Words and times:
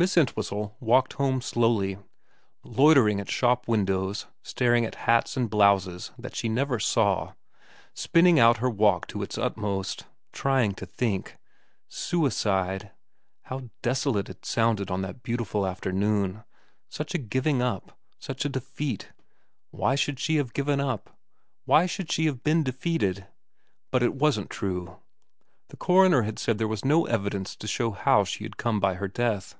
Miss 0.00 0.16
Entwhistle 0.16 0.76
walked 0.78 1.14
home 1.14 1.40
slowly, 1.42 1.98
loitering 2.62 3.18
at 3.18 3.28
shop 3.28 3.66
windows, 3.66 4.26
staring 4.44 4.84
at 4.84 4.94
hats 5.10 5.36
and 5.36 5.50
blouses 5.50 6.12
that 6.16 6.36
she 6.36 6.48
never 6.48 6.78
saw, 6.78 7.32
spinning 7.94 8.38
out 8.38 8.58
her 8.58 8.70
walk 8.70 9.08
to 9.08 9.24
its 9.24 9.36
utmost, 9.36 10.04
trying 10.32 10.72
to 10.74 10.86
think. 10.86 11.36
Suicide. 11.88 12.92
How 13.46 13.70
desolate 13.82 14.28
it 14.28 14.44
sounded 14.46 14.88
on 14.88 15.02
that 15.02 15.24
beautiful 15.24 15.66
afternoon. 15.66 16.44
Such 16.88 17.12
a 17.16 17.18
giving 17.18 17.60
up. 17.60 17.98
Such 18.20 18.44
a 18.44 18.48
defeat. 18.48 19.08
Why 19.72 19.96
should 19.96 20.20
she 20.20 20.36
have 20.36 20.54
given 20.54 20.78
up? 20.80 21.18
Why 21.64 21.86
should 21.86 22.12
she 22.12 22.26
have 22.26 22.44
been 22.44 22.62
defeated? 22.62 23.26
But 23.90 24.04
it 24.04 24.14
wasn't 24.14 24.48
true. 24.48 25.00
The 25.70 25.76
coroner 25.76 26.22
had 26.22 26.38
said 26.38 26.56
there 26.58 26.68
was 26.68 26.84
no 26.84 27.04
evidence 27.06 27.56
to 27.56 27.66
show 27.66 27.90
how 27.90 28.22
she 28.22 28.48
came 28.48 28.78
by 28.78 28.94
her 28.94 29.08
death. 29.08 29.56